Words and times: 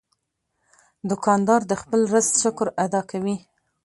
دوکاندار 1.09 1.61
د 1.67 1.73
خپل 1.81 2.01
رزق 2.13 2.35
شکر 2.43 2.67
ادا 2.85 3.01
کوي. 3.11 3.35